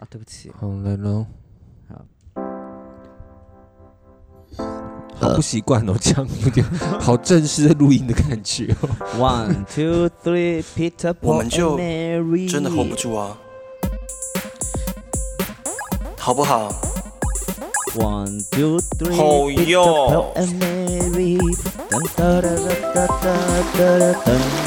[0.00, 1.26] 啊，对不起，好来喽。
[1.86, 2.06] 好，
[5.20, 6.64] 好不习惯哦，这样有点
[6.98, 8.88] 好正式的录音的感觉哦。
[9.18, 13.36] One two three, Peter, 我 Paul 们就 and Mary，真的 hold 不住啊，
[16.16, 16.72] 好不好
[17.96, 21.36] ？One two three, 好 Peter, 哟 Paul and Mary，
[21.90, 22.64] 噔哒哒哒
[22.94, 23.36] 哒哒
[23.76, 24.26] 哒哒噔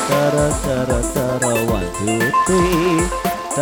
[0.10, 3.33] 哒哒哒哒哒哒，One two three。
[3.56, 3.62] 我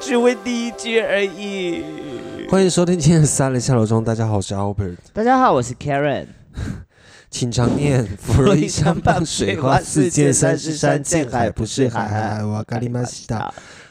[0.00, 1.84] 只会第一句而已。
[2.48, 6.28] 欢迎收听今天的《三人下楼中》，大家好，我是 Albert，大家好，我是 Karen。
[7.30, 13.26] 请常念：芙蓉一山傍 水花，四界三十三，见海不是海，海海我咖喱马西。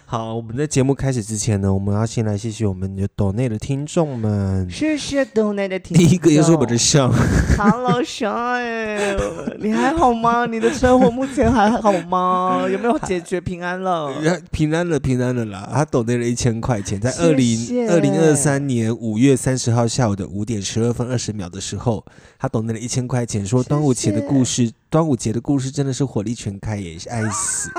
[0.09, 4.65] 好，我们在节目开始之前呢，我们要先来谢谢我们的岛内的听众们。
[4.71, 7.11] 谢谢岛内的听众第一个又是我们的上
[7.57, 10.45] ，Hello Sean，你还好吗？
[10.45, 12.65] 你的生活目前还好吗？
[12.71, 14.09] 有没有解决平安了？
[14.49, 15.69] 平安了，平安了啦！
[15.73, 22.05] 他抖内了一千块钱，在谢二零谢二零二三年五月三十号下午的五点十二分二十秒的时候，
[22.39, 27.69] 他抖内了一千块钱，说端午节的故事，端午节的故事真的是火力全开耶，爱死！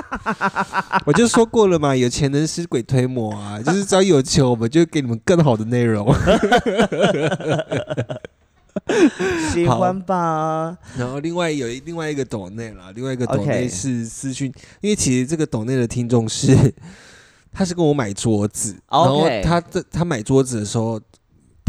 [1.07, 6.13] 我就说过了嘛，有钱能使鬼推磨啊， 就是只要有钱，我们就给你们更好的内容。
[9.53, 10.77] 喜欢吧？
[10.99, 16.73] 然后另外有另外一个抖内啦，另外一个抖 OK 内是私讯，因为其实这个抖内的听众是，
[17.53, 20.99] 他是跟我买桌子，然后他在他买桌子的时候。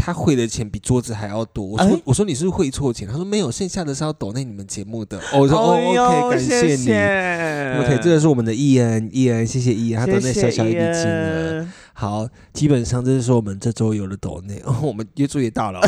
[0.03, 3.07] 他汇的钱比桌子还要多，我说、哎我说你是不是汇错钱？
[3.07, 5.19] 他说没有，剩下的是要抖内你们节目的。
[5.31, 6.77] 哦 我说哦 OK，感谢你。
[6.77, 11.67] 谢 OK，这个是我们的艺恩，艺恩谢谢艺恩，他抖那小小一笔金额。
[11.93, 15.79] 好，基本上这是我们这周有的抖内，哦， 我们越做越大了。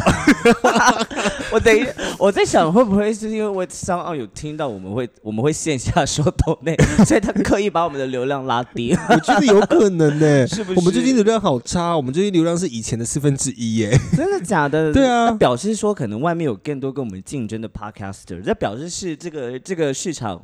[1.52, 8.96] 我等一下，我在想会不会是因为我上岸有听到我们会我们会线下说抖内， 所以他刻意把我们的流量拉低。
[9.10, 13.98] 我觉得有可能呢、是不是我们最近流量好差，我们最近流量是以前的四分之一耶。
[14.16, 14.92] 真的假的？
[14.94, 20.40] 对啊表示说可能外面有更多跟我们竞争的 podcaster，这表示是这个这个市场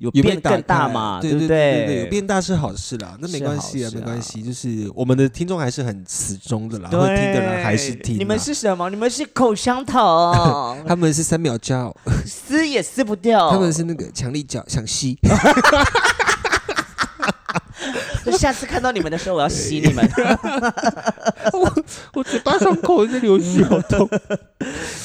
[0.00, 1.20] 有有变更大嘛？
[1.20, 8.18] 对对不对对，有变大是好事啦，那没是关系啊，没关系，就是我们的听众还是很死忠的啦，会听的人还是听啦。
[8.18, 8.88] 你们是什么？
[8.90, 11.94] 你们是口香糖， 他们是三秒胶，
[12.26, 13.50] 撕也撕不掉。
[13.50, 15.18] 他们是那个强力胶，想吸。
[18.24, 20.06] 就下次看到你们的时候，我要吸你们。
[21.52, 21.82] 我
[22.14, 24.08] 我嘴巴上口在流血，好痛。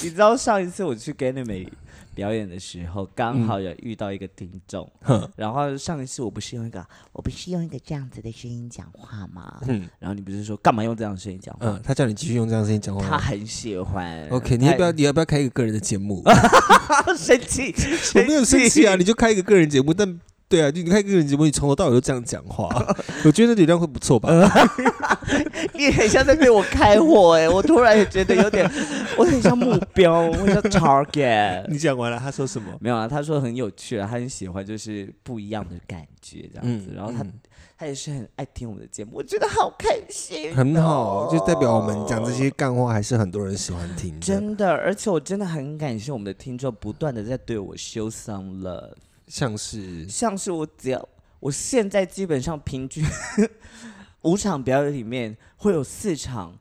[0.03, 1.71] 你知道上一次我去 g a n y 美
[2.15, 9.61] 表演的时候，刚好有遇到一个听众，哼然后上一次我不是用一个我不是用一个这样子的声音讲话吗？
[9.67, 11.59] 嗯然后你不是说干嘛用这样的声音讲话？
[11.67, 13.05] 嗯，他叫你继续用这样的声音讲话。
[13.05, 14.27] 他很喜欢。
[14.29, 16.23] OK，你要不要你要不要开一个个人的节目？
[16.23, 17.75] 他 生气？
[18.15, 20.19] 我没有生气啊，你就开一个个人节目，但。
[20.47, 22.69] 对啊，你看个人节目，你从头到尾都这样讲话，
[23.25, 24.29] 我觉得流量会不错吧？
[25.73, 28.69] 你很像在对我开火哎、我突然也觉得有点，
[29.17, 31.65] 我很像目标，我很像 target。
[31.67, 32.71] 你讲完了，他说什么？
[32.79, 37.33] 没有啊，他说很有趣啊，他很喜欢就是不一样的感觉这样子，嗯然后他、嗯
[37.77, 44.21] 他也是很爱听我们的节目，我觉得好开心、哦很好，就代表我们讲这些干话还是很多人喜欢听的。
[44.25, 48.93] 真的，而且我真的很感谢我们的听众不断的在对我 show some love，
[49.27, 51.09] 像是像是我只要
[51.39, 53.03] 我现在基本上平均
[54.23, 56.57] 五场表演里面会有四场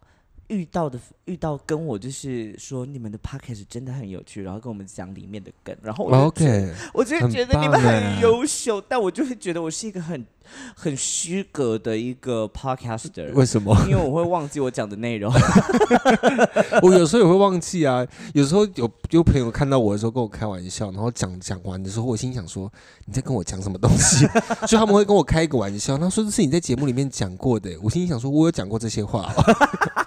[0.48, 10.24] 遇到的遇到跟我就是说你们的 podcast 真的很有趣，然后跟我们讲里面的梗，然后我就觉得 OK，我就会觉得你们很优秀，但我就会觉得我是一个很
[10.76, 13.32] 很虚格的一个 podcaster。
[13.32, 13.74] 为什么？
[13.88, 15.32] 因为我会忘记我讲的内容，
[16.82, 18.06] 我有时候也会忘记啊。
[18.34, 22.70] 有时候有有朋友看到我的时候跟我开玩笑，然后讲讲完的时候，我心想说
[23.06, 24.26] 你在跟我讲什么东西？
[24.68, 27.70] 所以他们会跟我开一个玩笑，他说这是你在节目里面讲过的。
[27.82, 30.03] 我心里想说，我有讲过这些话哦。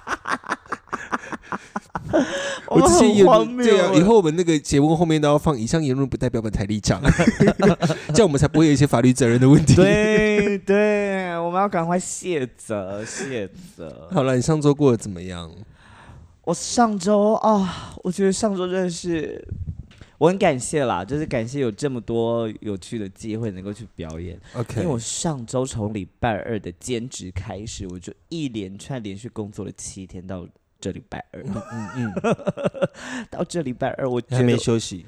[2.68, 7.02] 我之前很有荒谬对啊，欸以后我们那个节目后面都要放以上言论不代表本台立场，
[8.14, 9.76] 这样我们才不会有一些法律责任的问题。
[9.76, 14.08] 对对，我们要赶快卸责卸责。
[14.12, 15.52] 好了，你上周过得怎么样？
[16.44, 19.46] 我上周啊，我觉得上周真的是
[20.18, 24.40] 我很感谢啦，就是感谢有这么多有趣的机会能够去表演。
[24.56, 30.48] OK，因为我上周从礼拜二的兼职开始，我就一连串连续工作了七天到
[30.80, 35.06] 这礼拜二，嗯嗯嗯， 到这礼拜二，我还没休息。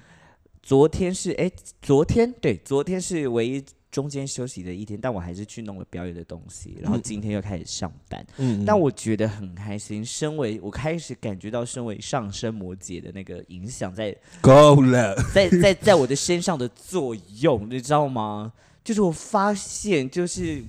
[0.62, 1.52] 昨天是哎，
[1.82, 8.24] 昨天对，昨天是唯一中间休息的一天，但我还是去弄了表演的东西，然后嗯今天又开始上班。
[8.38, 18.54] 嗯，但我觉得很开心，身为我开始感觉到身为上升摩羯的那个影响在够了， 在在在我的身上的作用，你知道吗？
[18.84, 20.64] 就是我发现，就是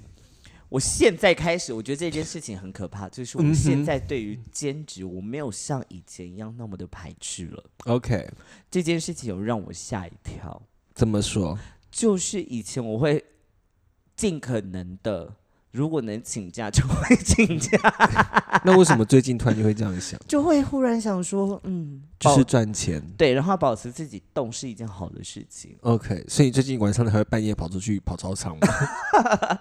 [0.70, 7.64] 我现在开始，我觉得这件事情很可怕，就是我现在对于兼职，我没有像以前一样那么的排斥了。
[7.86, 8.30] OK，
[8.70, 10.62] 这件事情有让我吓一跳，
[10.94, 11.58] 怎么说？
[11.90, 13.24] 就是以前我会
[14.14, 15.34] 尽可能的，
[15.72, 17.78] 如果能请假就会请假，
[18.64, 20.18] 那为什么最近突然就会这样想？
[20.26, 23.00] 就会忽然想说，嗯，就是赚钱。
[23.16, 25.76] 对，然后保持自己动是一件好的事情。
[25.82, 29.58] OK，所以你最近晚上还会半夜跑出去跑操场吗？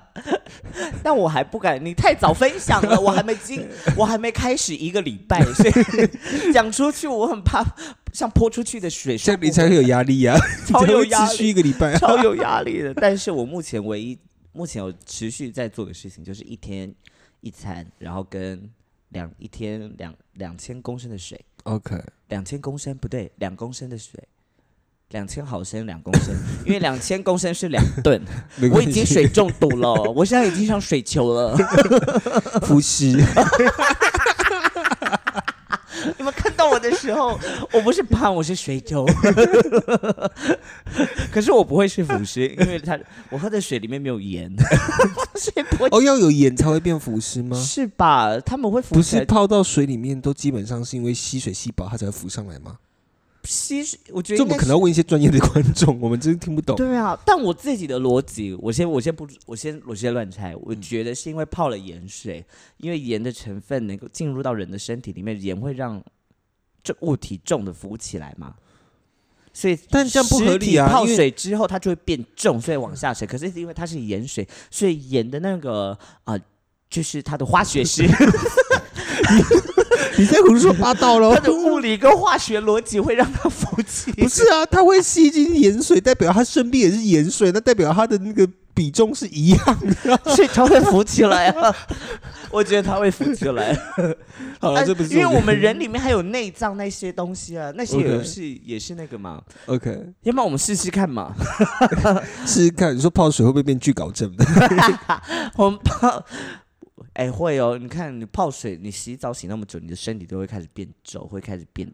[1.03, 7.63] 但我还不敢，你太早分享了，我还没经， 我还没开始一个礼拜，所以讲出去我很怕
[8.11, 11.99] 像泼出去的水，这样你才会有压力呀、啊，超有压持续力，一个礼拜、啊。
[11.99, 12.93] 超有压力的。
[12.95, 14.17] 但是我目前唯一
[14.51, 16.93] 目前有持续在做的事情，就是一天
[17.41, 18.69] 一餐，然后跟
[19.09, 21.95] 两一天两两千公升的水，OK，
[22.29, 24.21] 两千公升不对，两公升的水。
[25.09, 28.21] 两千毫升两公升，因为两千公升是两 吨，
[28.71, 31.57] 我已经水中毒了，我现在已经上水球了。
[32.61, 33.17] 浮尸。
[36.15, 37.39] 你们看到我的时候，
[37.73, 39.03] 我不是胖，我是水肿。
[41.33, 42.99] 可是我不会是腐蚀， 因为它
[43.29, 44.51] 我喝的水里面没有盐，
[45.35, 45.89] 所以不会。
[45.91, 47.55] 哦，要有盐才会变腐尸吗？
[47.59, 48.39] 是吧？
[48.39, 52.77] 他们会浮不起来是泡到水里面都基本上是因为吸水细胞它才会浮上来吗？
[53.45, 56.75] 吸水，我觉得这我们可能要问一些专业的观众，我们真的听不懂。
[56.75, 62.45] 对啊，但我自己的逻辑，我先我先不我先我先乱猜，我觉得是因为泡了盐水，
[62.77, 66.03] 因为盐的成分能够进入到人的身体里面，盐会让
[66.83, 68.55] 这物体重的浮起来嘛。
[69.59, 73.27] 所以，但这样不合理啊泡水之后它就会变重，所以往下沉。
[73.27, 76.39] 可是因为它是盐水，所以盐的那个啊、呃
[76.89, 78.03] 就是它的化学式，
[80.17, 81.41] 你在胡说八道喽 它！
[81.41, 84.11] 的物理跟化学逻辑会让它浮起。
[84.13, 88.47] 不是啊，它会吸进盐水，代表它生病也是盐水，那代表它的那个
[88.79, 90.17] 比重是一样的。
[90.33, 91.75] 所以他会浮起来啊！
[92.49, 93.75] 我觉得他会浮起来。
[94.61, 99.89] 好了，啊这不是因为我们人里面还有内脏那些东西啊，那些也是也是那个嘛，OK
[100.23, 101.35] 要不然我们试试看嘛。
[102.47, 104.45] 试试看，你说泡水会不会变巨搞症的？
[105.57, 106.25] 我们泡，
[107.15, 107.77] 哎、会哦。
[107.77, 111.91] 你看你泡水，你洗澡洗那么久，你的身体都会开始变皱，会开始变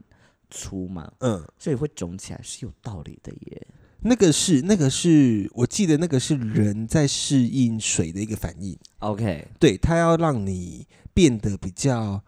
[0.51, 3.67] 粗嘛，嗯，所以会肿起来是有道理的耶。
[4.07, 12.21] 那个是那个是我记得那个是人在适应水的一个反应，OK，对，它要让你变得比较。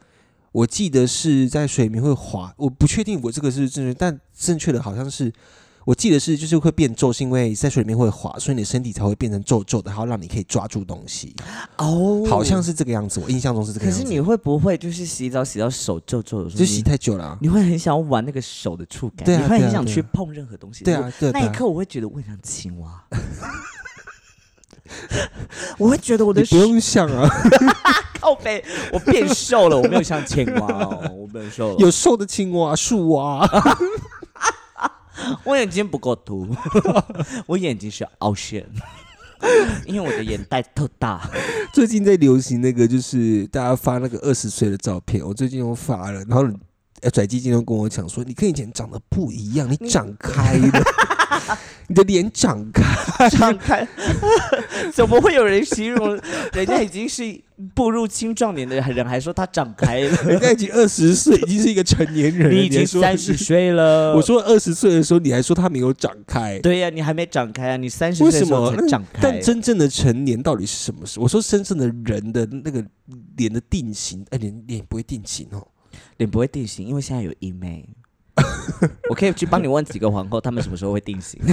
[0.53, 5.31] 我记得是在水里面会滑，我不确定我这个是正确，但正确的好像是，
[5.88, 11.34] 我记得是就是会变皱，是因为在水里面会滑，所以你的身体才会变成皱皱的，然后让你可以抓住东西，
[11.78, 12.25] 哦。
[12.30, 12.57] 好像。
[12.68, 14.01] 是这个样子，我印象中是这个样子。
[14.01, 17.24] 可是你会不会就是洗澡洗到手皱皱的时候，就洗太久了。
[17.24, 20.81] 啊、你会很想要玩那个手的触感，对啊你会很想去碰任何东西。
[20.81, 21.34] 我对啊，对啊，对啊。
[21.34, 23.06] 那一刻我会觉得我很像青蛙，
[25.78, 27.30] 我会觉得我的你不用想啊，
[28.19, 28.62] 靠背
[28.92, 33.48] 我变瘦了，我没有像青蛙哦，我变瘦了，有瘦的青蛙、树蛙，
[35.44, 36.48] 我眼睛不够凸，
[37.48, 38.66] 我眼睛是凹陷，
[39.86, 41.30] 因为我的眼袋特大。
[41.74, 46.44] 最近在流行那个，就是大家发那个二十岁的照片，我最近又发了，然后
[47.11, 53.87] 拽基今天跟我讲说，你跟以前长得不一样，你长开了，你的脸长开，长开，
[54.94, 56.19] 怎么会有人形容
[56.54, 57.39] 人家已经是
[57.73, 60.09] 步入青壮年的人，还说他长开了？
[60.25, 63.37] 人家已经二十岁，已经是一个成年人，你已经三十。
[63.37, 64.16] 岁了。
[64.16, 69.19] 我说二十岁的时候，你还说他没有长开，对呀、你还没长开啊，你三十为什岁的时候才长开。
[69.21, 71.23] 但真正的成年到底是什么时候？
[71.23, 72.83] 我说真正的人的那个
[73.37, 75.66] 脸的定型，哎，脸脸不会定型哦。
[76.17, 77.87] 脸不会定型，因为现在有医美。
[79.09, 81.41] 我可以去帮你问几个皇后，她们什么时候会定型？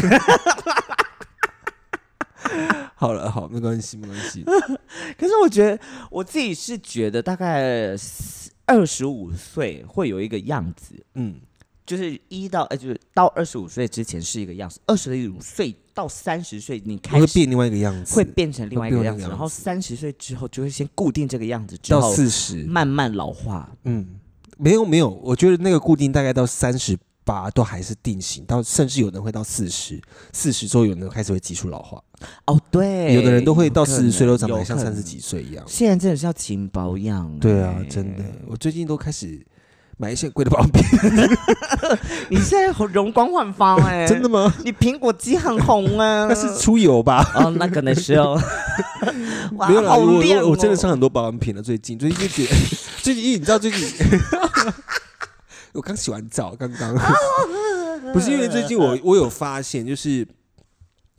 [2.96, 4.44] 好了，好，没关系，没关系。
[5.18, 5.78] 可是我觉得
[6.10, 7.94] 我自己是觉得大概
[8.66, 11.40] 二十五岁会有一个样子，嗯，
[11.84, 23.70] 就是一到呃，就是到二十五岁之前是一个样子，二十五岁到三十岁你开始会变另外一个样子，会变成另外一个样子，然后三十岁之后就会先固定这个样子，之到后四十，慢慢老化。
[23.84, 24.18] 嗯，
[24.58, 30.00] 没有没有，我觉得那个固定大概到三十八都还是定型，到甚至有人会到四十，
[30.32, 32.02] 四十之后有人开始会急速老化，
[32.46, 35.64] 哦，对，有的人都会到四十岁都能长得像三十几岁一样。
[35.66, 39.40] 现在真的是要勤保养、对啊哎，真的，我最近都开始
[39.96, 40.82] 买一些贵的保养品。
[42.28, 44.52] 你现在容光焕发哎、 真的吗？
[44.64, 46.26] 你苹果肌很红啊。
[46.28, 47.24] 那是出油吧？
[47.36, 48.38] 哦，那可能是哦。
[49.56, 50.44] 哇，没有啦，好我亮、哦！
[50.44, 51.62] 我我真的上很多保养品了。
[51.62, 52.56] 最近最近就觉得，
[53.04, 53.86] 最近因为你知道最近，
[55.74, 56.96] 我刚洗完澡，刚刚
[58.14, 60.26] 不是因为最近我我有发现，就是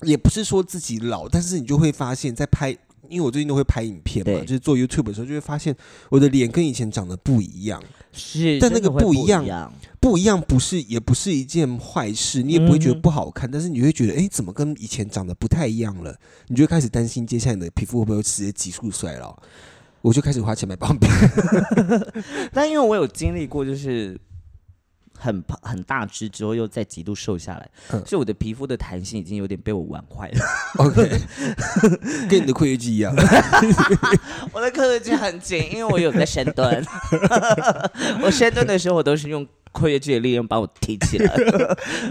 [0.01, 2.71] 也不是说自己老，但是你就会发现，在拍，
[3.07, 5.75] 因为我最近都会拍影片嘛，就是做 YouTube 的时候，就会发现
[6.09, 7.79] 我的脸跟以前长得不一样。
[8.11, 9.71] 是，但那个不不一样样。
[9.99, 16.17] 不一样不是也不是一件坏事，你也不会觉得不好看，但是你会觉得，哎，怎么跟以前长得不太一样了？
[16.47, 19.37] 你就会开始担心，接下来你的皮肤会不会直接急速衰老？
[20.05, 21.09] 我就开始花钱买棒冰。
[22.53, 24.15] 但因为我有经历过，就是
[25.17, 30.45] 很胖很大只之后又再极度瘦下来，嗯所以我的皮肤的弹性已经有点被我玩坏了。
[30.77, 31.19] OK，
[32.29, 33.15] 跟你的括约肌一样。
[34.53, 36.85] 我的括约肌很紧，因为我有在深蹲。
[38.21, 39.47] 我深蹲的时候，我都是用
[39.79, 41.35] 括约肌的力量把我提起来，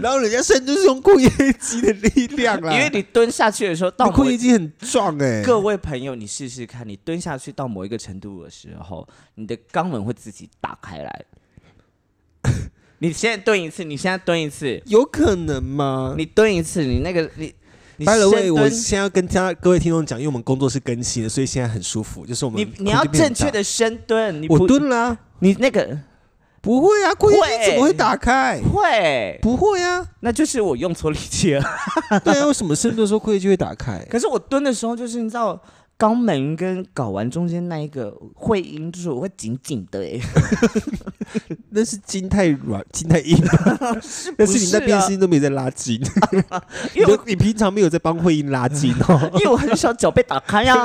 [0.01, 1.29] 然后人家甚至是用括约
[1.59, 11.25] 肌的力量啊，因为你蹲下去的时候，到你某一括约肌很壮哎、各位朋友，你试试看，你蹲下去到某一个程度的时候，你的肛门会自己打开来。
[12.99, 16.15] 你现在蹲一次，你现在蹲一次，有可能吗？
[16.17, 17.53] 你蹲一次，你那个你
[17.97, 22.25] 你 By the way，我先要跟家各位听众讲，因为我们工作是更新的，所以现在很舒服。
[22.25, 25.97] 就是我们你你要，正确的深蹲，你我不蹲啦、你那个
[26.65, 28.59] 不会啊，会肌怎么会打开？
[28.73, 31.63] 会，不会啊，那就是我用错力气了。
[32.25, 34.03] 对啊，为什么深蹲的时候括约肌会打开？
[34.09, 35.61] 可是我蹲的时候，就是你知道。
[35.97, 40.19] 肛门跟睾丸中间那一个会阴，就是我会紧紧的哎、
[41.71, 43.37] 那是筋太软，筋太硬。
[44.37, 46.01] 但是你那边啊声音都没有在拉筋，
[46.93, 49.31] 因为你平常没有在帮会阴拉筋哦。
[49.35, 50.75] 因为我很少脚被打开呀、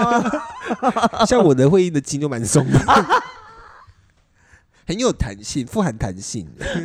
[1.26, 2.78] 像我的会阴的筋就蛮松的，
[4.90, 6.44] 很有弹性，富含弹性。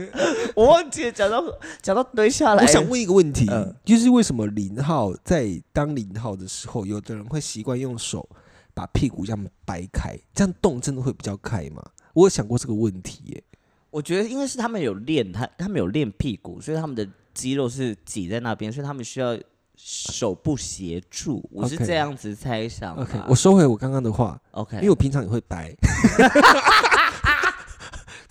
[0.53, 1.43] 我忘记了讲到
[1.81, 8.29] 讲到蹲下来，我想问一个问题嗯，就是为什么零号在当零号的时候，有的人会习惯用手
[8.75, 11.83] 把屁股这样掰开，这样动真的会比较开吗？
[12.13, 13.43] 我有想过这个问题耶。
[13.89, 19.35] 我觉得因为是他们有练，他他们有练屁股，所以他们的肌肉是挤在那边，所以他们需要
[19.75, 21.43] 手部协助。
[21.51, 23.01] 我是这样子猜想啊。
[23.01, 25.73] OK，我收回我刚刚的话，OK，因为我平常也会掰，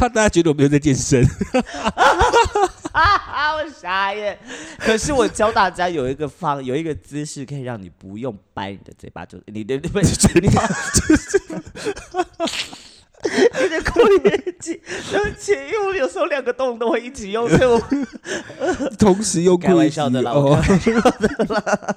[0.04, 1.24] 怕大家觉得我没有在健身。
[2.92, 4.38] 啊，我傻眼。
[4.78, 10.62] 可是我教大家有一个方，有一个姿势可以让你不用掰你的嘴巴，就你的不是你把
[13.62, 14.80] 你的括约肌，
[15.10, 17.80] 对不起，因为我有时候两个洞都会一起用，所以我
[18.98, 21.96] 同时用开玩笑的啦，我哦，开玩笑的啦。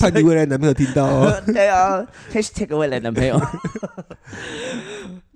[0.00, 1.42] 怕你未来男朋友听到哦。
[1.46, 3.40] 对啊， #hashtag 未来男朋友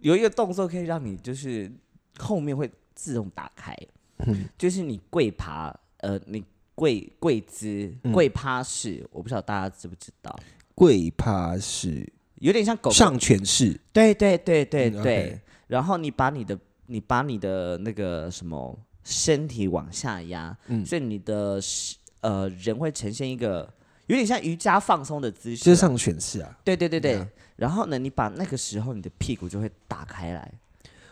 [0.02, 1.70] 有一个动作可以让你就是
[2.18, 3.74] 后面会自动打开，
[4.26, 4.44] 嗯。
[4.58, 6.44] 就是你跪爬，呃，你
[6.74, 8.12] 跪跪姿嗯。
[8.12, 10.38] 跪趴式，我不知道大家知不知道，
[10.74, 12.06] 跪趴式、
[12.40, 12.92] 有点像狗狗。
[12.92, 14.90] 上犬式，对对对对。
[14.90, 20.84] 嗯对然后你把你的你把你的那个什么身体往下压，嗯。
[20.84, 23.72] 所以你的是呃人会呈现一个
[24.06, 26.58] 有点像瑜伽放松的姿势，就是上犬式啊。
[26.62, 27.26] 对对对对。
[27.56, 30.52] 然后呢，你把那个时候你的屁股就会打开来，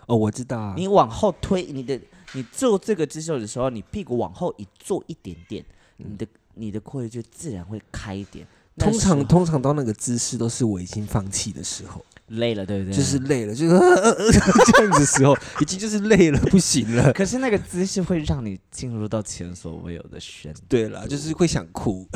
[0.07, 0.75] 哦，我知道啊。
[0.77, 2.01] 你往后推，你的
[2.33, 5.65] 你做这个姿势的时候，你屁股往后一坐一点点，
[5.99, 8.47] 你的你的括约就自然会开一点。
[8.79, 12.93] 通常通常到那个姿势都是我已经放弃的时候，累了，对不对？
[12.95, 13.79] 就是累了，就是
[14.73, 17.13] 这样子的时候，已经就是累了，不行了。
[17.13, 20.53] 可是那个姿势会让你进入到前所未有的深。
[20.69, 22.07] 对了，就是会想哭，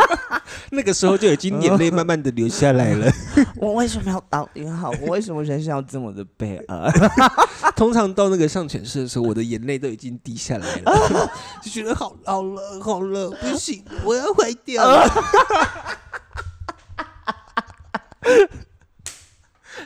[0.70, 3.10] 那个时候就已经眼泪慢慢的流下来了。
[3.56, 4.90] 我为什么要当一号？
[5.02, 6.92] 我为什么人生要这么的悲哀？
[7.76, 11.30] 通常到那个上犬式的时候，我的眼泪都已经滴下来了，
[11.62, 15.08] 就觉得好老了，好了，不行，我要坏掉了。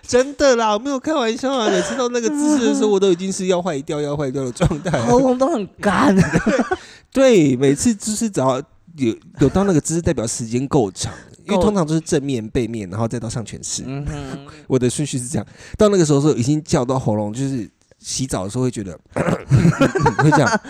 [0.09, 1.69] 真的啦，我没有开玩笑啊！
[1.69, 4.99] 每次到那个姿势的时候，我都已经是要坏掉、要坏掉的状态。
[5.05, 6.17] 喉咙都很干。
[7.13, 8.57] 对，每次姿势只要
[8.97, 11.13] 有有到那个姿势，代表时间够长，
[11.45, 13.83] 因为通常都是正面、背面，然后再到上犬式。
[13.87, 15.47] 嗯哼，我的顺序是这样，
[15.77, 18.99] 到那个时候的时候已经叫到喉咙，就是洗澡的时候会觉得
[20.25, 20.61] 会这样。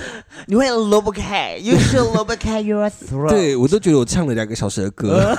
[0.46, 3.28] 你会 lubricate，you should lubricate your throat。
[3.28, 5.36] 对我都觉得我唱了两个小时的歌。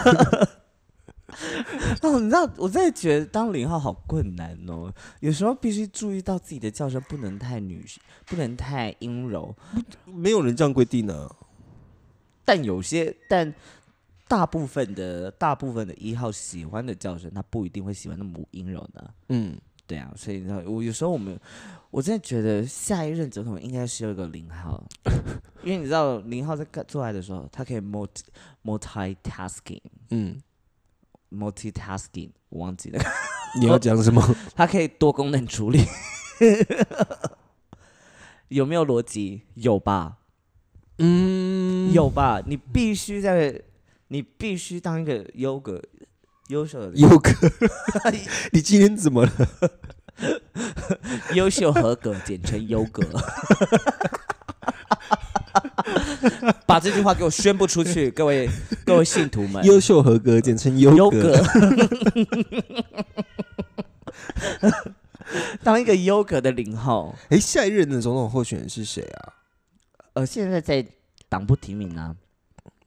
[2.01, 4.93] 哦，你知道，我真的觉得当零号好困难哦。
[5.19, 7.85] 有时候必须注意到自己的叫声不能太女，
[8.25, 9.55] 不能太阴柔。
[10.05, 11.29] 没有人这样规定呢、
[12.43, 13.53] 但有些，但
[14.27, 19.13] 大部分的大部分的一号喜欢的叫声，他不一定会喜欢那么阴柔的。
[19.29, 19.57] 嗯，
[19.87, 21.39] 对啊，所以你知道，我有时候我们，
[21.89, 24.83] 我真的觉得下一任总统应该是有一个零号，
[25.63, 28.21] 因为你知道零号在做爱的时候，他可以 multi
[28.63, 29.81] multitasking
[30.11, 30.39] 嗯，
[31.31, 32.99] multitasking，我忘记了，
[33.59, 34.35] 你要讲什么？
[34.55, 35.85] 它可以多功能处理，
[38.49, 39.43] 有没有逻辑？
[39.55, 40.17] 有吧，
[40.97, 42.41] 嗯，有吧？
[42.45, 43.61] 你必须在，
[44.07, 45.81] 你必须当一个优格
[46.47, 47.31] 优秀的优格，
[48.51, 49.31] 你今天怎么了？
[51.33, 53.01] 优秀合格，简称优格。
[56.65, 58.49] 把这句话给我宣布出去， 各位
[58.85, 61.33] 各位信徒们，优秀合格，简称优优格。
[61.33, 61.43] 格。
[65.63, 69.33] 当一个优格的零号，哎，下一任的总统候选人是谁啊？
[70.13, 70.83] 呃，现在在
[71.27, 72.15] 党部提名啊。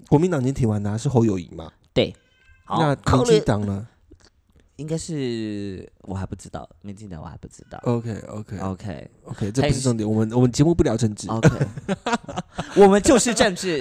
[0.09, 1.71] 国民党已经提完了、是侯友谊嘛？
[1.95, 2.15] 对，
[2.65, 3.87] 好，那民进党呢
[4.83, 7.79] 应该是我还不知道，民进党我还不知道。
[7.85, 11.49] ？OK OK OK OK，这不是重点，我们我们节目不聊政治，OK，
[12.77, 13.81] 我们就是政治。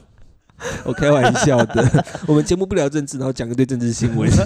[0.84, 2.04] 我开玩笑的。
[2.28, 4.30] 我们节目不聊政治，然后讲一堆政治新闻。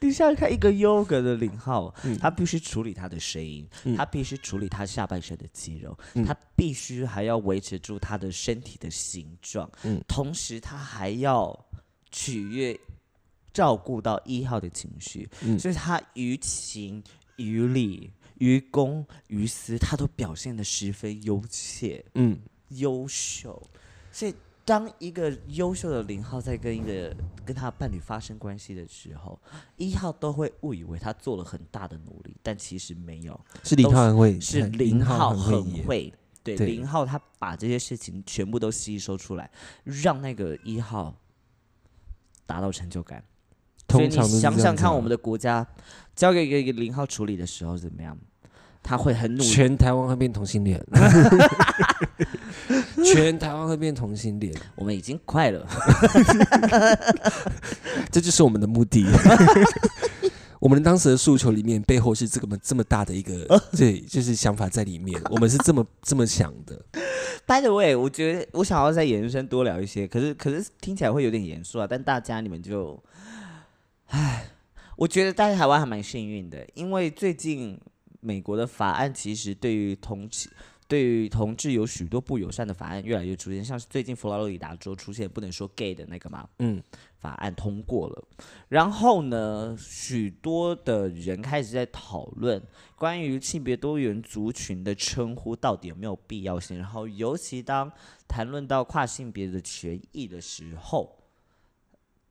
[0.00, 11.56] 你想想看，一个优格的零号，嗯他必须处理他的声音，嗯他必须处理他下半身的肌肉，嗯他必须还要维持住他的身体的形状，嗯同时他还要
[12.10, 12.78] 取悦、
[13.56, 17.02] 照顾到一号的情绪，嗯所以他于情
[17.36, 18.12] 于理。
[18.38, 23.50] 于公于私，他都表现的十分优切、嗯，优秀。
[24.12, 29.40] 所以，当一个优秀的零号在跟一个跟他伴侣发生关系的时候，
[29.78, 35.64] 一号都会误以为他做了很大的努力，但其实没有，是零号很会，是零号很。
[35.84, 36.12] 会。
[36.44, 39.50] 对，对零号他把这些事情全部都吸收出来，
[39.84, 41.16] 让那个一号
[42.44, 43.24] 达到成就感。
[43.88, 45.66] 所以你想想看，我们的国家
[46.14, 48.16] 交给一个一个零号处理的时候怎么样？
[48.82, 50.80] 他会很努力，全台湾会变同性恋，
[53.04, 55.66] 全台湾会变同性恋，我们已经快了。
[58.12, 59.04] 这就是我们的目的。
[60.58, 65.20] 我们当时的诉求里面，背后是这个这么大的一个，对，就是想法在里面。
[65.30, 66.80] 我们是这么这么想的。
[67.46, 71.86] By the way，我觉得我想要再延伸多聊一些，可是可是听起来会有点严肃啊。
[71.88, 73.00] 但大家你们就，
[74.08, 74.48] 唉，
[74.96, 77.78] 我觉得在台湾还蛮幸运的，因为最近
[78.20, 80.48] 美国的法案其实对于同志
[80.88, 86.80] 对于同志有许多不友善的法案越来越出现，像是最近佛罗里达州出现不能说 gay 的那个嘛，嗯，
[87.18, 88.24] 法案通过了，
[88.68, 92.62] 然后呢，许多的人开始在讨论
[92.94, 97.90] 关于性别多元族群的称呼到底有没有必要性，然后尤其当
[98.28, 101.15] 谈论到跨性别的权益的时候，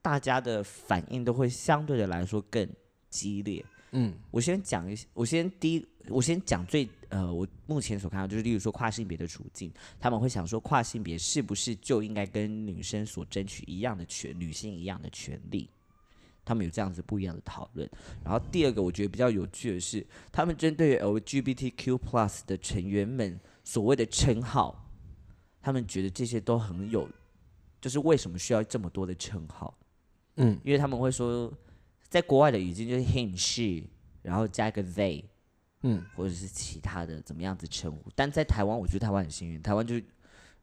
[0.06, 2.70] 大家的反应都会相对的来说更
[3.10, 3.66] 激烈。
[3.90, 15.68] 嗯我先讲一，我先第一，我先讲最呃，我目前所看到就是，例如说跨性别的处境，他们会想说，跨性别是不是就应该跟女生所争取一样的权，女性一样的权利？
[16.44, 17.90] 他们有这样子不一样的讨论。
[18.24, 24.88] 然后第二个，我觉得比较有趣的是，他们针对 LGBTQ plus 的成员们所谓的称号，
[25.64, 27.10] 他们觉得这些都很有，
[27.82, 29.76] 就是为什么需要这么多的称号？
[30.38, 31.52] 嗯因为他们会说，
[32.10, 33.88] 在国外的语境就是 him she，
[34.22, 35.24] 然后加一个 they，
[35.82, 38.10] 嗯，或者是其他的怎么样子称呼。
[38.16, 40.00] 但在台湾，我觉得台湾很幸运，台湾就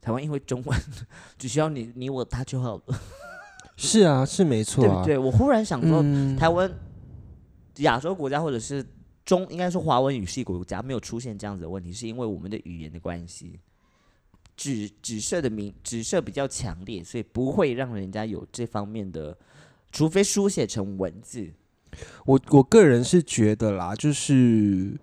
[0.01, 0.81] 台湾因为中文
[1.39, 2.83] 只需要你你我他就好了，
[3.77, 4.89] 是啊， 是没错啊。
[4.89, 5.19] 对不对？
[5.19, 6.71] 我忽然想说，嗯，台湾
[7.79, 8.85] 亚洲国家或者是
[9.25, 13.59] 中应该说华文语系国家没有出现这样子的问题，是因为我们的语言的关系。
[14.57, 19.37] 指指涉的名指涉比较强烈，所以不会让人家有这方面的，
[19.91, 21.51] 除非书写成文字，
[22.27, 24.99] 我我个人是觉得啦，就是，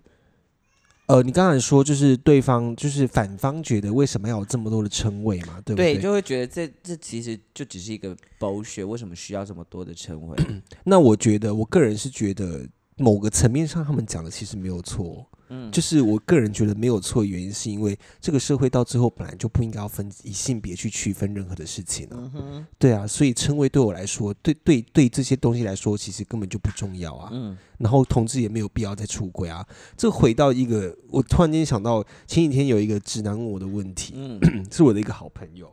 [1.06, 6.02] 呃，你刚才说就是对方就是反方觉得为什么要有这么多的称谓嘛，对不对，对？
[6.02, 10.36] 就会觉得这这其实就只是一个 bullshit，为什么需要这么多的称谓？
[10.84, 27.28] 那我觉得，我个人是觉得某个层面上他们讲的其实没有错，嗯，就是我个人觉得没有错，原因是因为这个社会到最后本来就不应该要分以性别去区分任何的事情啊，嗯，对啊，所以称谓对我来说，对对对这些东西来说，其实根本就不重要啊。
[27.32, 29.66] 嗯然后同志也没有必要再出轨啊。
[29.96, 34.38] 这回到一个，我突然间想到前几天有一个直男问我的问题，嗯
[34.70, 35.72] 是我的一个好朋友，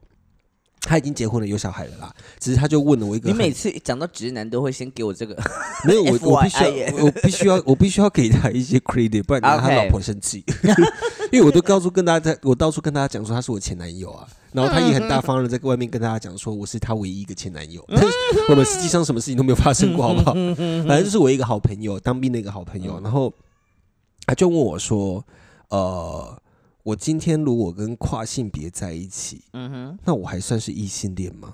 [0.81, 2.13] 他已经结婚了，有小孩了啦。
[2.39, 5.35] 只是他就问了我一个很，你每次讲到直男都会先给我这个，
[5.85, 10.43] 没有我 我必须要我必须要我必须要给他一些 credit，不然他老婆生气。
[11.31, 18.07] 因为我都告诉跟大家在，我到处跟大家讲说他是我前男友啊，然后他也很大方的在外面跟大家讲说我是他唯一一个前男友，但是
[18.49, 20.33] 我们实际上什么事情都没有发生过，好不好？
[20.33, 23.33] 反正就是我一个好朋友，当兵的一个好朋友，然后
[24.25, 25.21] 他就问我说，
[25.67, 26.41] 呃，
[26.87, 31.53] 我今天如果跟跨性别在一起，嗯哼，那我还算是异性恋吗？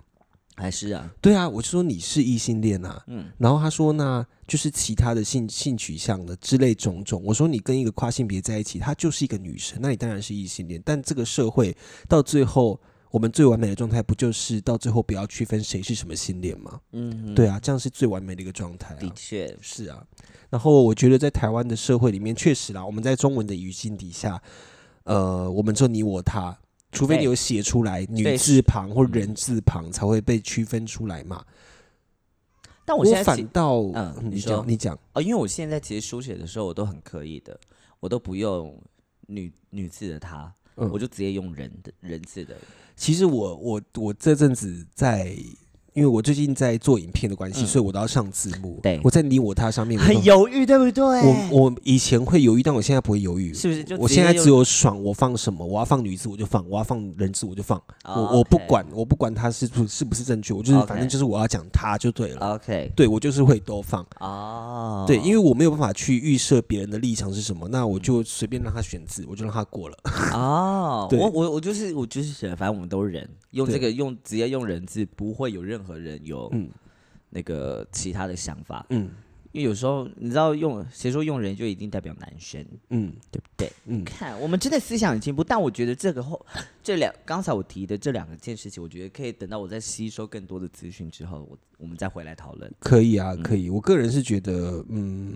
[0.56, 7.19] 还是啊，对啊，我就说你是异性恋啊，嗯然后他说那就是其他的性性取向的之类种种。
[7.26, 10.80] 我说你跟一个跨性别在一起，她就是一个女生，那你当然是异性恋。
[10.86, 11.76] 但这个社会
[12.08, 16.80] 到最后，我们最完美的状态不就是到最后不要区分谁是什么性恋吗？
[16.91, 19.00] 嗯，对啊，这样是最完美的一个状态、啊。
[19.00, 20.06] 的确，是啊，
[20.52, 24.39] 然后我觉得在台湾的社会里面，确实啦，我们在中文的语境底下，
[25.03, 26.57] 呃，我们说你我他，
[26.91, 31.43] 除非你有写出来女字旁或人字旁，才会被区分出来嘛。
[32.85, 37.59] 但我现在其反倒，嗯你你说讲，你讲，哦，因为我现在其实书写的时候我都很刻意的，
[37.99, 38.77] 我都不用
[39.27, 42.55] 女女字的她，嗯我就直接用人的人字的，
[42.95, 45.35] 其实我我我这阵子在。
[45.93, 48.79] 因为我最近在做影片的关系，嗯所以我都要上字幕。
[48.82, 51.03] 对我在你我他上面我都很犹豫，对不对？
[51.03, 53.53] 我我以前会犹豫，但我现在不会犹豫。
[53.53, 57.77] 是不是就我现在只有爽，我放什么，我要放女字我就放，我要放人字我就放。
[58.06, 62.53] 哦我我不 OK 管，我不管他是不是不是正确，我就是 OK 反正就是我要讲他就对了。
[62.56, 64.06] OK 对我就是会都放。
[64.19, 69.97] 哦，对，因为我没有办法去预设别人的立场是什么，那我就随便让他选字，我就让他过了。
[70.34, 76.69] 哦，对我我我就是我就是觉得，反正我们都是人，用这对个用直接用人字，不会有任何人有嗯。
[77.36, 79.10] 那个其他的想法，嗯。
[79.52, 83.13] 因为有时候你知道用谁说用人就一定代表男生，嗯。
[83.32, 83.72] 对不对？
[83.86, 86.43] 嗯，看我们真的思想很进步，但我觉得这个后
[86.82, 93.43] 这两刚才我提的这两个件事情，我觉得可以等到我在吸收更多的资讯之后，我我们再回来讨论，可以啊，嗯。
[93.43, 93.69] 可以。
[93.69, 95.34] 我个人是觉得，嗯，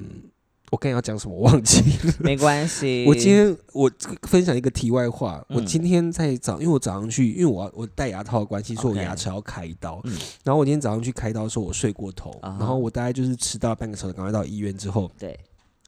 [0.72, 2.14] 我刚才要讲什么我忘记了。
[2.20, 3.06] 没关系。
[3.10, 3.90] 我今天我
[4.24, 10.02] 分享一个题外话，我嗯今天在早，因为我早上去，因为我要我戴牙套的关系，所以我牙齿要开刀。
[10.04, 15.40] 嗯然后我今天早上去开刀的时候，我睡过头，然后我大概就是迟到半个小时，赶快到医院之后，对，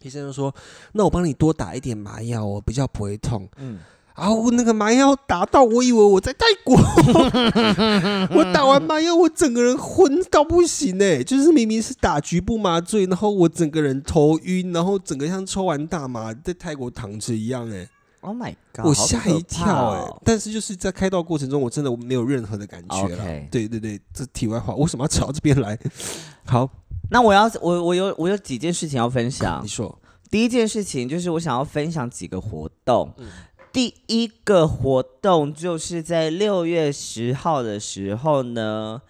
[0.02, 0.54] 医生就说
[0.94, 3.80] ：“那我帮你多打一点麻药我，比较不会痛。”嗯，
[4.20, 6.76] 然后我那个麻药打到，我以为我在泰国，
[8.38, 17.88] 我打完麻药，我整个人昏到不行哎、就是明明是打局部麻醉，然后我整个人头晕，然后整个像抽完大麻在泰国躺着一样哎、
[18.20, 18.86] Oh my god！
[18.86, 23.18] 我好吓一跳哎、哦但是就是在开刀过程中，我真的没有任何的感觉了。
[23.50, 25.80] 对对对，这题外话，为什么要扯到这边来？
[26.46, 26.70] 好，
[27.10, 29.68] 那我要我我有我有几件事情要分享你。
[29.70, 29.98] 说，
[30.30, 33.14] 第一件事情就是我想要分享几个活动。
[33.18, 33.26] 嗯
[33.72, 39.04] 第一个活动就是在六月十号的时候呢，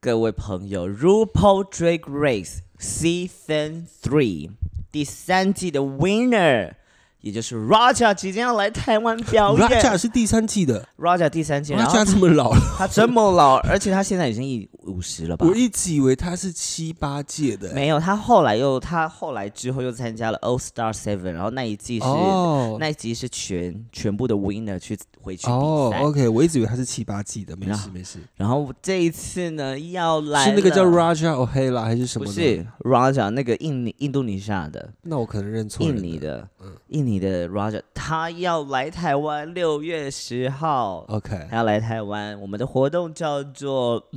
[0.00, 4.48] 各位朋友，《RuPaul Drag Race Season Three》
[4.92, 6.74] 第三季的 Winner，
[7.24, 9.66] 也就是 Raja 即将要来台湾表演。
[9.66, 15.46] Raja 是第三季的 Raja 第三季，，Raja 这么老了，他这么老，而且他现在已经一五十了吧？
[15.48, 17.74] 我一直以为他是七八届的、欸。
[17.74, 28.18] 没有，他后来又他后来之后又参加了 All Star Seven，然后那一季是、哦那一集是全全部的 winner 去回去比哦赛，，OK，我一直以为他是七八季的，没事没事。
[28.36, 32.26] 然后这一次呢要来是那个叫了 Raja O'Hara 还是什么？
[32.26, 35.94] 不是 Raja 那个印尼印度尼西亚的那我可能认错了。
[35.94, 41.04] 印尼的、嗯印尼的 Raja，他要来台湾六月十号。
[41.08, 44.10] OK，他要来台湾，我们的活动叫做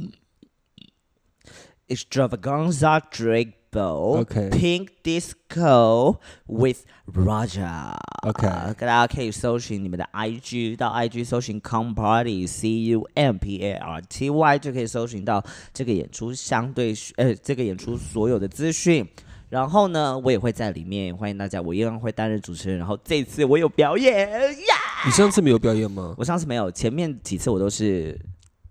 [1.88, 6.80] Extravaganza Drag Ball OK Pink Disco with
[7.14, 7.96] Raja。
[8.24, 8.48] OK
[8.80, 19.08] 大家可以搜寻你们的 IG，到 IG 搜寻 Come Party C U M P A R T Y 就可以搜寻到这个演出相对呃这个演出所有的资讯。
[19.50, 22.78] 然后呢，我也会在里面，欢迎大家，我一样会担任主持人。
[22.78, 26.14] 然后这次我有表演呀你上次没有表演吗？
[26.18, 28.20] 我上次没有，前面几次我都是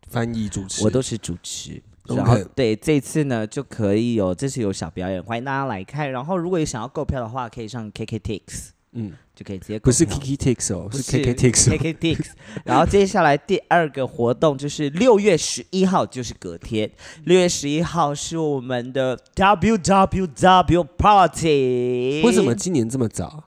[0.09, 1.83] 翻译主持，我都是主持。
[2.05, 6.13] 然后对这次呢就可以有，这次有小表演，欢迎大家来看。
[6.13, 11.77] 然后如果有想要购票的话，可以上 KKTix 嗯，就可以直接不是 Kiki Tix 哦，不是 KK Tix。
[11.77, 12.27] KKTix。
[12.65, 16.91] 然后接下来第二个活动就是六月十一号，就是隔天，
[17.25, 22.23] 六月十一号是我们的 WWW Party。
[22.25, 22.55] 为什么？
[22.55, 23.45] 今年这么早？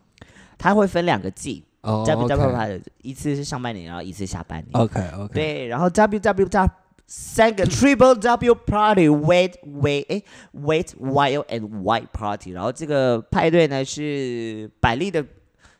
[0.59, 4.69] 它会分两个季哦，WWW Party 一次是上半年，然后一次下半年。
[4.73, 6.69] OK OK，对，然后 W W W
[7.07, 10.21] 三个 Triple W Party Wait Wait 哎
[10.53, 15.25] Wait Wild and White Party，然后这个派对呢是百丽的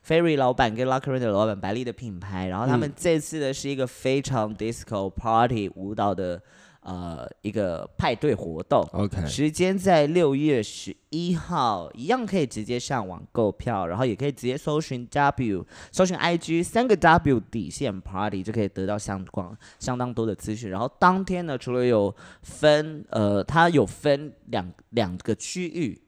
[0.10, 6.42] Ferry 老板跟 Room 的老板白丽的品牌，然后他们这次的是一个非常 disco party 舞蹈的
[6.82, 8.82] 呃一个派对活动。
[8.94, 20.72] OK，时间在六月十一号，一样可以直接上网购票，然后也可以直接搜寻 W，搜寻 IG 三个 W 底线 Party 就可以得到相关相当多的资讯。
[20.72, 26.02] 然后当天呢，除了有分呃，它有分两两个区域，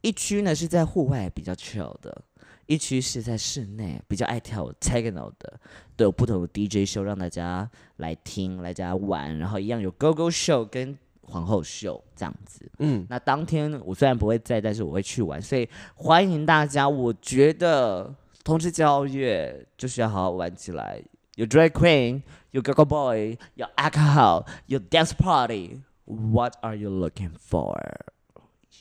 [0.00, 2.20] 一区呢是在户外比较 chill 的，
[2.66, 5.60] 一区是在室内比较爱跳 techno 的，
[5.96, 12.70] 都有不同的 DJ 秀让大家来听，来家玩，然后一样有 Go Go Show 跟皇后秀这样子。
[12.78, 16.88] 嗯，那当天我虽然不会在，但是我会去玩，所以欢迎大家。
[16.88, 21.02] 我觉得同志交月就是要好好玩起来，
[21.36, 25.80] 有 drag queen，有 go go boy，有 alcohol，有 dance party。
[26.06, 27.78] What are you looking for?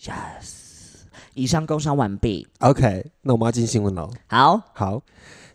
[0.02, 0.73] Yes。
[1.34, 2.48] 以上工商完毕。
[2.60, 4.10] OK，那我们要进新闻了。
[4.28, 5.02] 好，好，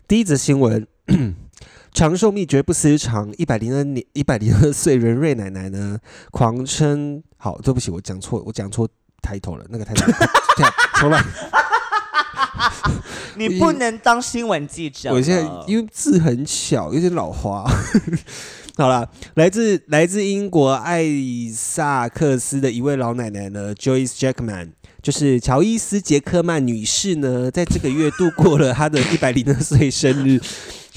[0.07, 0.85] 第一则新闻，
[1.93, 5.99] 长寿秘诀不私藏，一百零二年一百零二岁任瑞奶奶呢，
[6.31, 8.87] 狂称好，对不起，我讲错，我讲错
[9.21, 10.11] 抬头了，那个抬头，
[10.99, 11.23] 重来。
[13.37, 15.13] 你不能当新闻记者。
[15.13, 17.63] 我现在因为字很小，有点老花。
[18.75, 21.05] 好了，来自来自英国艾
[21.53, 30.39] 萨克斯的一位老奶奶呢，Joyce Jackman，就是乔伊斯·杰克曼女士呢，在这个月度过了她的 一百零二岁生日，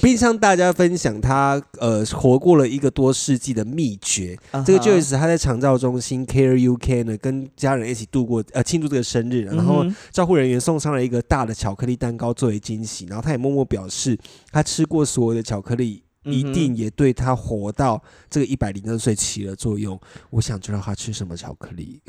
[0.00, 4.36] 并向大家分享她呃活过了一个多世纪的秘诀。
[4.66, 14.18] 这个 Joyce 她在长照中心 Care UK 呢，跟家人一起度过呃庆祝这个生日，然后照护人员送上了一个大的巧克力蛋糕作为惊喜，然后她也默默表示，
[14.50, 19.98] 她吃过所有的巧克力，一嗯定也对他活到这个一百零二岁起了作用。
[20.30, 22.00] 我想知道他吃什么巧克力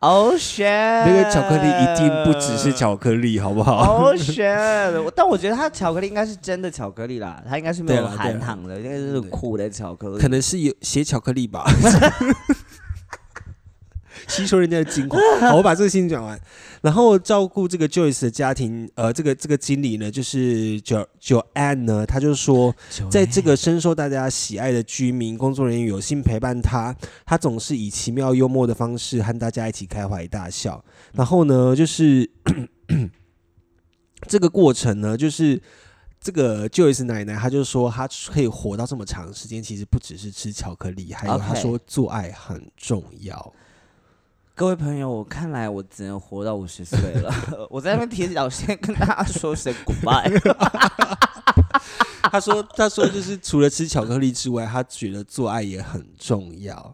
[0.00, 0.64] ，Oh shit！
[0.64, 5.12] 那个巧克力一定不只是巧克力，好不好？Oh shit！
[5.14, 10.18] 但我觉得他巧克力应该是真的巧克力啦，他应该是没有含糖的，应该是苦的巧克力。
[10.18, 11.64] 可能是有写巧克力吧。
[14.28, 15.18] 吸收人家的精华。
[15.40, 16.38] 好，我把这个事情讲完。
[16.80, 22.72] 然后照顾这个 Joyce 的家庭，呃，这个这个经理呢，就是 Jo Joanne 呢，他就说，
[23.10, 26.94] 在这个深受大家喜爱的居民工作人员有幸陪伴他，
[27.26, 30.84] 他总是以奇妙幽默的方式和大家一起开怀大笑。
[31.14, 32.30] 然后呢，就是
[34.28, 35.60] 这个过程呢，就是
[36.20, 43.52] 这个 Joyce 奶奶，她就说她可以活到这么长时间，其实不只是吃巧克力，还有她说做爱很重要。
[44.58, 47.32] 各位朋友，我看来我只能活到五十岁了。
[47.70, 50.36] 我在那边提早先跟大家说声 goodbye。
[52.22, 56.92] 他说，他说就是除了吃巧克力之外，他觉得做爱也很重要。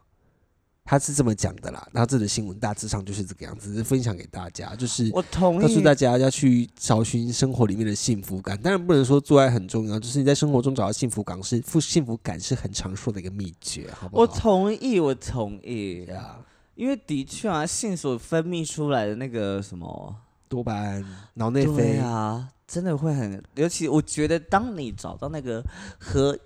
[0.84, 1.88] 他是这么讲的啦。
[1.90, 8.60] 然后这则新闻大致上就是这个样子，是分享给大家，就是我同意告诉大家要去找寻生活里面的幸福感。
[8.60, 14.22] 当然不能说做爱很重要，就是你在生活中找到幸福感是富幸福感是很长寿的一个秘诀，好不好？
[14.22, 16.04] 我同意，我同意。
[16.04, 16.36] 呀，
[16.74, 20.16] 因为的确啊，性所分泌出来的那个什么，
[20.48, 25.62] 多巴胺、脑内啡，啊，真的会很，尤其我觉得，当你找到那个
[25.98, 26.38] 和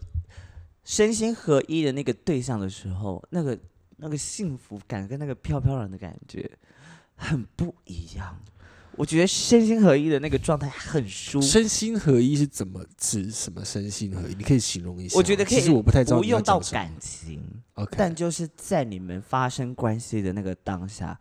[0.84, 3.58] 身心合一的那个对象的时候，那个
[3.96, 6.50] 那个幸福感跟那个飘飘然的感觉
[7.16, 8.38] 很不一样。
[8.98, 14.34] 我觉得身心合一的那个状态很舒服，身心合一是怎么指什么身心合一？
[14.34, 15.16] 你可以形容一下。
[15.16, 16.58] 我觉得可以其实我不太知道不用到。
[16.58, 17.40] 感情
[17.74, 21.18] ，OK，但就是在你们发生关系的那个当下，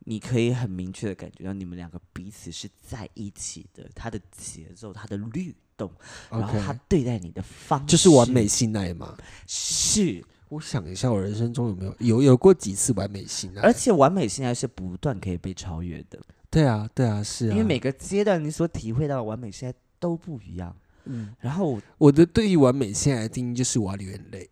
[0.00, 5.90] 你可以很明确的感觉到你们两个彼此是在一起的，他的节奏，他的律动，
[6.28, 9.16] 然后他对待你的方式，就是完美信赖嘛。
[9.46, 13.62] 是，我想一下，我人生中有没有有有过几次完美性爱？
[13.62, 16.18] 而且完美性爱是不断可以被超越的，
[16.50, 17.52] 对啊，对啊，是啊。
[17.52, 20.74] 因为每个阶段你所体会到的完美性爱都不一样。
[21.04, 24.48] 嗯，然后我我的对于完美性爱的定义就是我要流眼泪，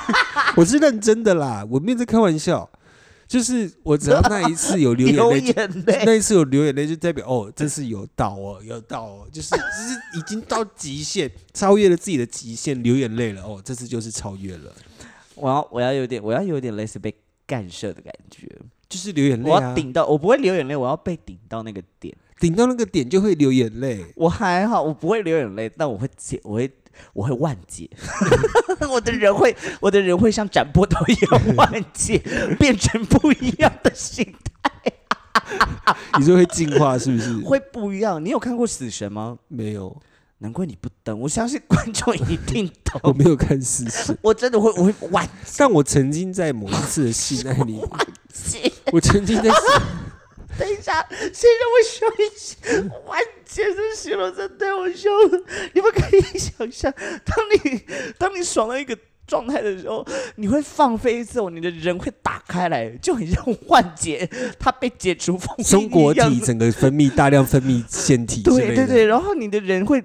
[0.56, 2.70] 我是认真的啦，我没有在开玩笑。
[3.26, 14.72] 就是我只要那一次有流眼泪，眼泪，那一次有流眼泪，就代表哦，这是有到哦，有到哦，就是就是已经到极限，超越了自己的极限，流眼泪了哦，这次就是超越了，
[15.40, 17.14] 我要我要有点我要有点类似被
[17.46, 18.46] 干涉的感觉，
[18.88, 22.14] 就是流眼泪啊我要，顶到我不会流眼泪，我要被顶到那个点。
[22.40, 24.04] 顶到那个点就会流眼泪。
[24.14, 26.70] 我还好，我不会流眼泪，但我会解，我会
[27.12, 27.90] 我会万解，
[28.88, 32.18] 我的人会我的人会像斩波头一样万解，
[32.56, 34.92] 变成不一样的心态，
[36.18, 37.38] 你就会进化是不是？
[37.42, 38.24] 会不一样。
[38.24, 39.36] 你有看过死神吗？
[39.48, 40.00] 没有，
[40.40, 43.00] 难怪你不登，我相信观众一定懂。
[43.04, 47.80] 我没有看事实， 我真的会，我会万但我曾经在某一次的性爱里，
[48.32, 48.70] 解。
[48.92, 49.50] 我曾经在
[50.56, 55.44] 等一下，谁让我说一句万简直形容真的太好笑了。
[55.72, 56.92] 你们可以想象，
[57.24, 57.82] 当你
[58.16, 58.96] 当你爽到一个
[59.26, 70.02] 状态的时候，你会放飞自我，你的人会打开来，就很像幻解，它被解除封印松果一样体整个分泌大量分泌腺体对对对，然后你的人会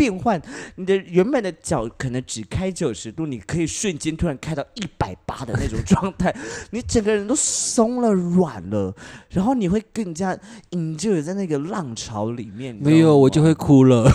[0.00, 0.40] 变换，
[0.76, 6.34] 你的原本的脚可能只开九十度，你可以瞬间突然开到一百八的那种状态，
[6.70, 8.94] 你整个人都松了、软了，
[9.28, 10.34] 然后你会更加
[10.70, 12.74] enjoy 在那个浪潮里面。
[12.74, 14.10] 没有我就会哭了。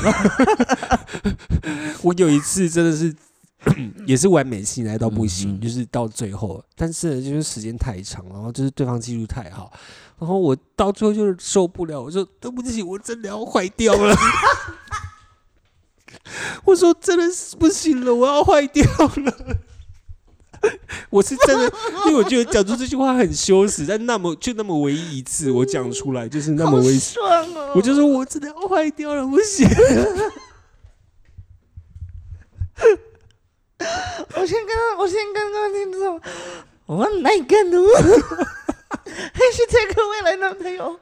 [2.02, 3.14] 我有一次真的是。
[4.06, 9.74] 也是完美性来到不行，嗯嗯就是到最后，但是就是时间太长，然后就是对方技术太好，
[10.20, 14.16] 然后我到最后就是受不了，我说对不起，我真的要坏掉了。
[16.66, 19.58] 我说真的是不行了，我要坏掉了。
[21.12, 21.72] 我是真的，
[22.08, 27.74] 因为我觉得讲出这句话很羞耻，但那么就那么唯一一次，我讲出来就是那么好唯一，爽哦！
[27.76, 29.68] 我就说我真的要坏掉了，不行。
[34.36, 36.20] 我先跟他，我先跟各位听众，
[36.88, 37.78] 我哪个呢？
[39.08, 41.00] 还是这个未来男朋友？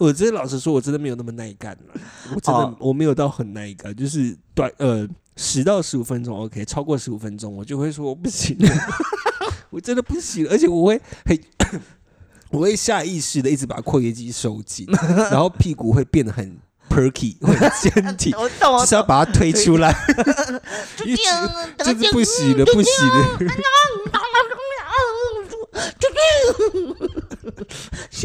[0.00, 2.00] 我真的老实说，我真的没有那么耐干了。
[2.34, 8.68] 我真的、哦我没有到很耐干，就是短呃十到十五分钟 OK，超过十五分钟我就会说我不行了，
[9.70, 11.38] 我真的不行了，而且我会很
[12.50, 14.86] 我会下意识的一直把括约肌收紧，
[15.30, 16.58] 然后屁股会变得很
[16.88, 19.92] perky， 会很坚挺，我懂，我就是要把它推出来，
[20.96, 21.04] 就
[21.94, 23.38] 是不洗了，不洗了。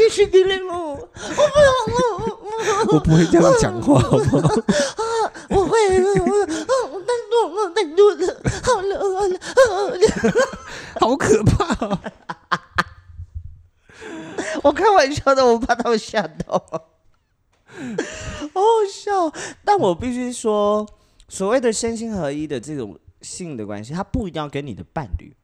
[0.10, 1.10] 谢谢你了，我
[2.94, 4.50] 我不会这样讲话，好不好？
[5.50, 6.32] 我会了，我
[6.92, 8.22] 我太多了，太多了，
[8.64, 10.00] 好了好了好了，
[11.00, 12.00] 好可怕、哦！
[14.64, 16.80] 我开玩笑的，我怕他们吓到，好
[18.54, 19.32] 好笑。
[19.64, 20.88] 但我必须说，
[21.28, 25.36] 所谓的身心合一的这种性的关系，它不一定要跟你的伴侣。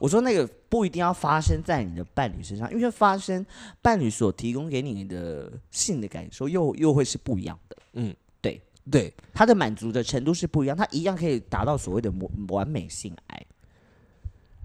[0.00, 3.44] 我说那个不一定要发生在你的伴侣身上，因为发生
[3.82, 7.76] 伴侣所提供给你的性的感受又又会是不一样的。
[7.92, 8.60] 嗯，对，
[8.90, 13.46] 对，他的满足的程度是不一样，他一样可以达到所谓的完完美性爱。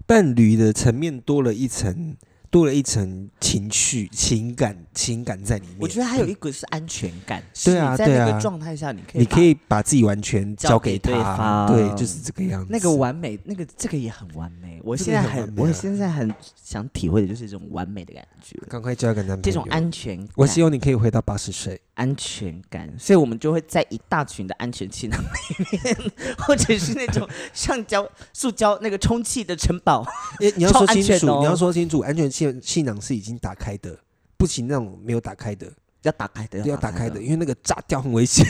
[0.08, 2.16] 伴侣的层面多了一层，
[2.50, 5.78] 多了一层情绪、情感、情感在里面。
[5.80, 12.68] 我觉得还有一个是安全感，是对啊你在那个状态下，你可以你可以把自己完全交给对他，方对，就是这个样子。
[12.70, 14.80] 那个完美，那个这个也很完美。
[14.84, 19.42] 我现在很，我现在很想体会的就是这种完美的感觉，赶快交一个男朋友。
[19.42, 20.30] 这种安全感。
[20.36, 21.82] 我希望你可以回到八十岁。
[21.96, 25.96] 安全感，所以我们就会在一大群的安全气囊里面，
[26.40, 30.06] 或者是那种 橡胶、塑胶那个充气的城堡。
[30.42, 33.98] 诶，你要说清楚，你要说清楚，安全气气囊是已经打开的，
[34.38, 38.46] 不行那种没有打开的，要打开的，要打开的，因为那个炸掉很危险，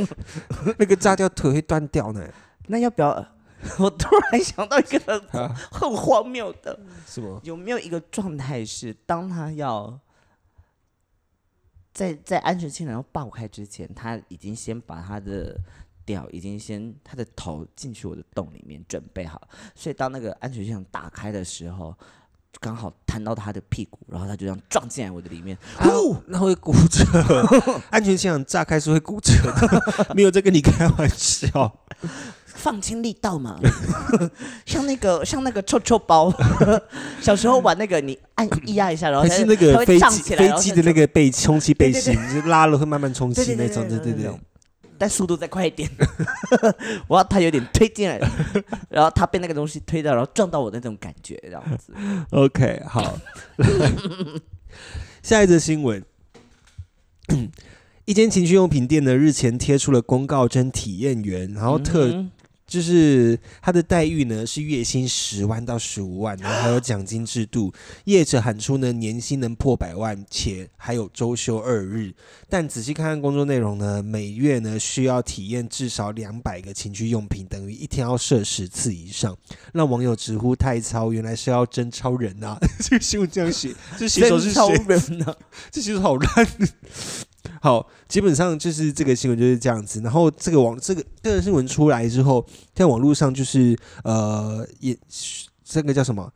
[0.78, 2.26] 那个炸掉腿会断掉呢。
[2.66, 3.28] 那要不要？
[3.78, 7.40] 我突然想到一个很啊，很荒谬的，什么？
[7.44, 9.98] 有没有一个状态是，当他要
[11.94, 15.58] 在在安全气囊要爆开之前，他已经先把他的
[16.04, 21.96] 屌已经先他的头进去我的洞里面准备好，所以当那个安全气囊打开的时候，
[22.60, 27.04] 刚好弹到他的屁股，然后他就这样撞进来我的里面，哦，那会骨折，
[27.90, 31.72] 安全气囊炸开是会骨折的，没有在跟你开玩笑。
[32.46, 33.58] 放轻力道嘛，
[34.64, 36.32] 像那个像那个臭臭包，
[37.20, 43.98] 小时候玩那个你按一压一下，然后它是那个飞机飞机的那个背充气背心，就拉了会慢慢充气那种，对。
[43.98, 44.40] 对对对对。
[44.98, 45.88] 但速度再快一点，
[47.08, 48.18] 我要他有点推进来，
[48.88, 51.92] 然后他被那个东西推到，然后撞到我的那种感觉，这样子。
[52.30, 53.18] OK，好，
[55.22, 56.04] 下一则新闻。
[58.06, 62.30] 一间情趣用品店呢，日前贴出了公告征体验员，然后特、嗯
[62.66, 67.72] 就是他的待遇呢是月薪十万到十五万，然后还有奖金制度。
[68.04, 72.12] 业者喊出呢年薪能破百万，且还有周休二日。
[72.48, 79.36] 但仔细看看工作内容呢，每月呢需要体验至少两百个情趣用品，等于一天要射十次以上，
[79.72, 81.12] 让网友直呼太糙。
[81.12, 82.58] 原来是要真超人啊！
[82.80, 84.84] 这个新闻这样写，这写手是真超谁？
[84.88, 85.36] 人啊、
[85.70, 86.48] 这写手好烂。
[87.64, 89.98] 好，基本上就是这个新闻就是这样子。
[90.02, 94.94] 然后这个网这个这个新闻出来之后，在网络上就是呃也
[95.64, 96.30] 这个叫什么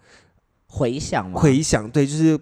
[0.68, 2.40] 回想嘛，回想，对，就是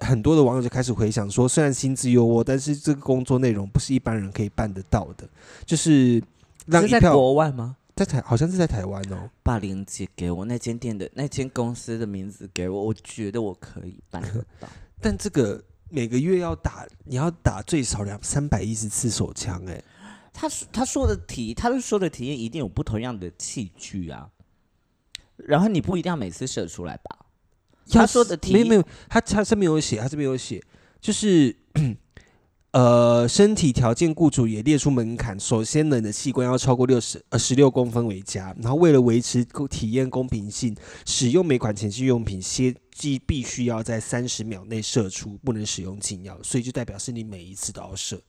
[0.00, 5.26] 很多的网友就开始回想说，虽然薪资优渥，但是这个工作内容不是一般人可以办得到的，
[5.64, 6.22] 就是
[6.70, 7.78] 在一票国外吗？
[7.94, 14.68] 在台好像是在台湾哦，把链接给我，那间店的那间公司的名字给我，我觉得我可以办得到。
[15.00, 19.82] 但这个每个月要打，你要打最少两三百一十次手枪、哎，
[20.32, 24.28] 他说他说的体，他说的体验一定有不同样的器具啊，
[25.36, 27.26] 然后你不一定要每次射出来吧？
[27.88, 30.60] 他说的体没有没有，他他这边有写，他这边有写，
[31.00, 31.54] 就是
[32.76, 48.20] 呃，身体条件雇主也列出门槛，首先呢，你的器官要超过六十呃十六公分为佳，然后为了维持体验公平性，使用每款前期用品先机必须要在三十秒内射出，不能使用禁药，所以就代表是你每一次都要射，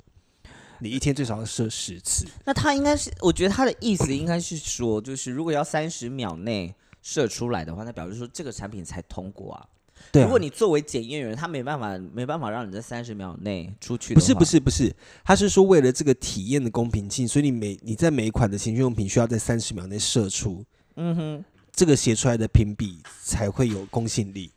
[0.80, 2.26] 你一天最少要射十次。
[2.46, 9.68] 那他应该是，我觉得他的意思应该是说，就是如果要三十秒内射出来的话，那表示说这个产品才通过啊。
[10.12, 14.14] 对、啊，如果你作为检验员，他没办法没办法让你在三十秒内出去。
[14.14, 20.64] 不是不，是不是，他是说为了这个体验的公平性，所以你每你在每一款的情趣用品需要在三十秒内射出，
[20.96, 24.52] 嗯哼，这个写出来的评比才会有公信力。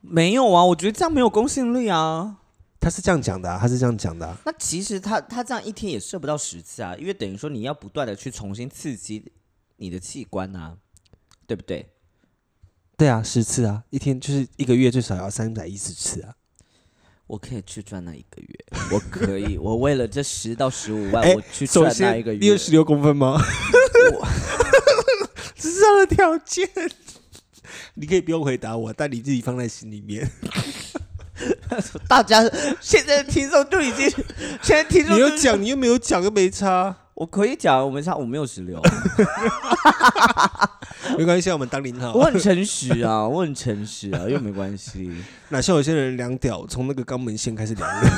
[0.00, 2.38] 没有啊，我觉得这样没有公信力啊。
[2.80, 4.38] 他是这样讲的啊，他是这样讲的啊。
[4.46, 9.22] 那其实他他这样一天也射不到十次啊，因为等于说你要不断的去重新刺激
[9.76, 10.76] 你的器官啊，
[11.46, 11.86] 对不对？
[13.00, 16.34] 对啊，十次啊，一天就是一个月最少要三百一十次啊。
[17.26, 18.58] 我可以去赚那一个月，
[18.92, 22.58] 我可以，我为了这十到十五万，哎我去赚那一个月你有。
[22.58, 23.40] 十六公分吗？
[25.56, 26.68] 这是他的条件。
[27.94, 30.30] 你可以不用回答我，但你自己放在心里面。
[32.06, 32.42] 大家
[32.82, 34.10] 现在听众就已经，
[34.62, 38.80] 现在听众就你有讲，你又没有讲，又没差，我可以讲，我们差我没有十六，
[41.18, 42.14] 没关系啊，我们当零号。
[42.14, 45.22] 我很诚实啊， 我很诚实啊，又没关系。
[45.50, 48.10] 哪像有些人量屌，从那个肛门线开始量的。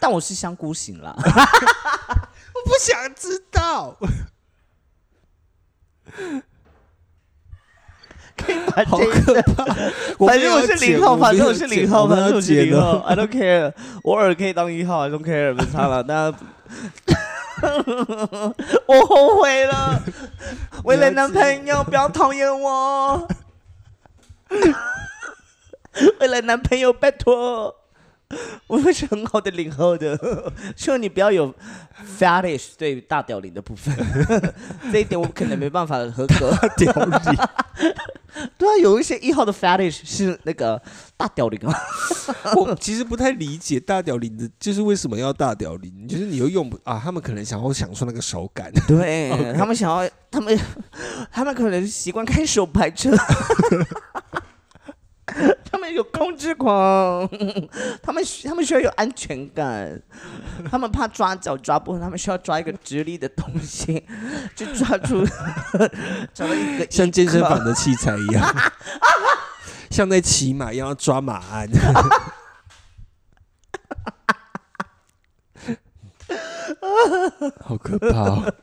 [0.00, 1.22] 但我是香菇型啦， 我
[2.64, 3.94] 不想知道。
[8.86, 9.64] 好把这一可怕！
[10.26, 16.02] 反正我是零号，反正我是零号，反正我是剪零号，I don't care，我偶尔可以当一号，I don't care，没差了。
[16.02, 16.38] 大家，
[18.86, 20.02] 我后悔了，
[20.84, 23.28] 为了男朋友不要讨厌我，
[26.20, 27.79] 为了男朋友拜托，
[28.68, 30.18] 我会是很好的零后的，
[30.76, 31.52] 希望你不要有
[32.18, 33.94] fetish 对于大屌零的部分，
[34.92, 36.54] 这一点我可能没办法合格。
[36.76, 37.36] 屌你！
[38.56, 40.80] 对啊，有一些一号的 fetish 是那个
[41.16, 41.74] 大屌零啊。
[42.54, 46.06] 我其实不太理解大屌零的，就是为什么要大屌零？
[46.06, 47.00] 就是你又用不啊？
[47.02, 48.70] 他们可能想要享受那个手感。
[48.86, 50.56] 对他们想要，他们
[51.32, 53.10] 他们可能习惯开手排车，
[55.70, 57.28] 他们有控制狂，
[58.02, 60.00] 他们他们需要有安全感，
[60.70, 64.06] 他们怕抓脚抓不稳，他们需要抓一个直立的东西，
[64.54, 65.24] 就抓住
[66.34, 68.54] 找到一个像健身房的器材一样，
[69.90, 71.68] 像在骑马一样要抓马鞍。
[77.60, 78.54] 好可怕、哦！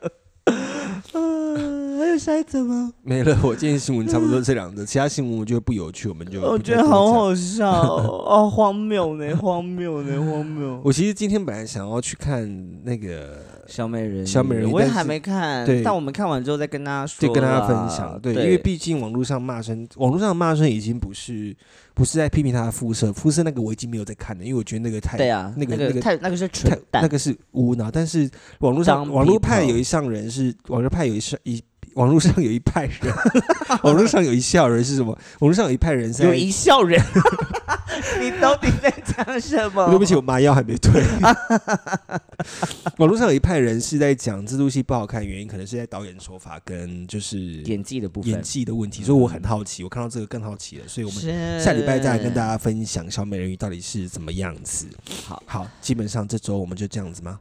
[1.98, 2.94] 呃，还有下一则吗？
[3.02, 7.08] 没了， 我今天新闻差不多这两则，其他新闻我觉得不有趣，我们就我觉得好。
[7.12, 10.80] 好笑哦，哦荒谬呢， 荒谬呢，荒谬。
[10.84, 21.56] 我其实今天本来想要去看那个，小美人，小美人我也还没看，对但我们看完之后再跟大家说，就跟大家分享，对，因为毕竟网络上骂声，网络上骂声已经不是
[21.96, 28.30] 不是在批评他的肤色，肤色那个我已经没有在看了，因为我觉得那个太对啊，那那个那个太那个是蠢太蛋，那个是无脑，但是
[28.60, 31.64] 网络上网络派有一上人是网络派有一上一
[31.98, 33.14] 网络上有一派人，
[33.82, 35.12] 网络上有一笑人是什么？
[35.40, 37.04] 网络上有一派人是在有一笑人，
[38.22, 39.90] 你到底在讲什么？
[39.90, 41.04] 对不起，我麻药还没退。
[42.98, 54.86] 网络上有一派人是在讲这部戏不好看，原因可能是在导演手法跟就是演技的部分，演技的问题，所以我很好奇，我看到这个更好奇了，所以我们下礼拜再来跟大家分享小美人鱼到底是怎么样子。
[55.26, 55.42] 好。
[55.48, 57.40] 好，基本上这周我们就这样子吗？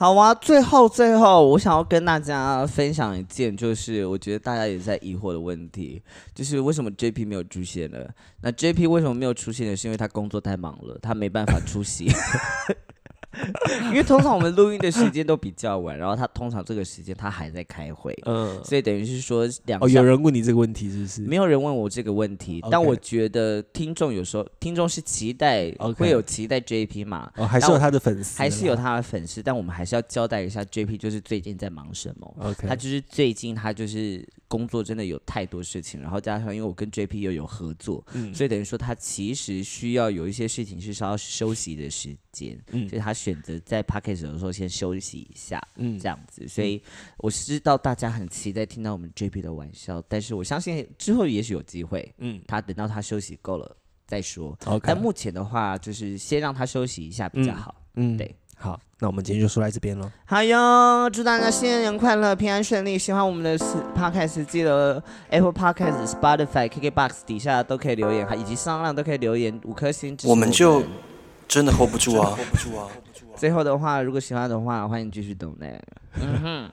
[0.00, 6.02] 好啊，最后最后，我想要跟大家分享一件，就是我觉得大家也在疑惑的问题，
[6.34, 8.08] 就是为什么 JP 没有出现了？
[8.40, 9.76] 那 JP 为什么没有出现呢？
[9.76, 12.10] 是因为他工作太忙了，他没办法出席。
[13.90, 21.22] 因为通常我们录音的时间都比较晚，然后他通常这个时间他还在开会，嗯，所以等于是说两哦，项有人问你这个问题是不是？
[21.22, 28.80] 没有人问我这个问题但我觉得听众有时候听众是期待会有期待 JP 嘛，哦，还是有他的粉丝，还是有。
[28.80, 32.34] 他的粉丝，但我们还是要交代一下 JP 就是最近在忙什么。
[32.38, 46.48] OK，他就是最近他就是工作真的有太多事情，然后加上因为我跟 JP 又有合作，嗯所以等于说他其实需要有一些事情是需要休息的时间，嗯所以他选择在 p a c k a g e 的时候先休息一下，嗯这样子。
[46.48, 46.82] 所以
[47.18, 54.56] 我知道大家很期待听到我们 JP 的玩笑，但是我相信之后也许有机会，嗯，他等到他休息够了再说。
[54.64, 57.74] OK，但目前的话，就是先让他休息一下比较好。
[57.96, 60.10] 嗯对，好，那我们今天就说在这边喽。
[60.24, 62.96] 好哟，祝大家新年快乐，平安顺利。
[62.98, 63.58] 喜欢我们的
[63.94, 70.82] podcast，记得 Apple Podcast、Spotify、KKBox 底下都可以留言，还以及上浪都可以留言五颗星我我们就
[71.48, 72.88] 真的 hold 不住啊 hold 不住啊！
[73.40, 75.80] 最后的话，如果喜欢的话，欢迎继续等待。
[76.20, 76.70] 嗯哼。